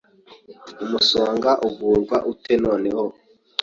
[0.83, 3.05] Umusonga uvurwa ute noneho?